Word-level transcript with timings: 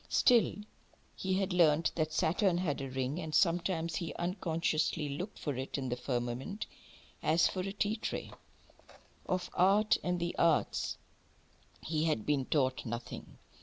Still, 0.09 0.55
he 1.15 1.35
had 1.35 1.53
learnt 1.53 1.91
that 1.93 2.11
Saturn 2.11 2.57
had 2.57 2.81
a 2.81 2.89
ring, 2.89 3.19
and 3.19 3.35
sometimes 3.35 3.93
he 3.97 4.15
unconsciously 4.15 5.09
looked 5.09 5.37
for 5.37 5.55
it 5.55 5.77
in 5.77 5.89
the 5.89 5.95
firmament, 5.95 6.65
as 7.21 7.47
for 7.47 7.59
a 7.59 7.71
tea 7.71 7.97
tray. 7.97 8.31
Of 9.27 9.51
art, 9.53 9.97
and 10.03 10.19
the 10.19 10.35
arts, 10.39 10.97
he 11.83 12.05
had 12.05 12.25
been 12.25 12.45
taught 12.45 12.83
nothing. 12.83 13.37